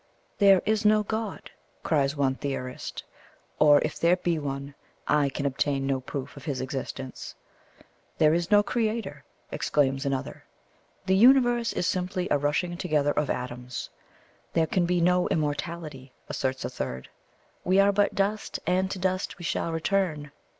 "There 0.39 0.63
is 0.65 0.83
no 0.83 1.03
God!" 1.03 1.51
cries 1.83 2.15
one 2.15 2.33
theorist; 2.33 3.03
"or 3.59 3.79
if 3.85 3.99
there 3.99 4.15
be 4.15 4.39
one, 4.39 4.73
I 5.07 5.29
can 5.29 5.45
obtain 5.45 5.85
no 5.85 5.99
proof 6.01 6.35
of 6.35 6.45
His 6.45 6.59
existence!" 6.59 7.35
"There 8.17 8.33
is 8.33 8.49
no 8.49 8.63
Creator!" 8.63 9.23
exclaims 9.51 10.03
another. 10.03 10.43
"The 11.05 11.15
Universe 11.15 11.71
is 11.73 11.85
simply 11.85 12.27
a 12.31 12.39
rushing 12.39 12.77
together 12.77 13.11
of 13.11 13.29
atoms." 13.29 13.91
"There 14.53 14.65
can 14.65 14.87
be 14.87 15.01
no 15.01 15.27
immortality," 15.27 16.13
asserts 16.27 16.65
a 16.65 16.69
third. 16.71 17.07
"We 17.63 17.79
are 17.79 17.91
but 17.91 18.15
dust, 18.15 18.59
and 18.65 18.89
to 18.89 18.97
dust 18.97 19.37
we 19.37 19.43
shall 19.43 19.71
return." 19.71 20.31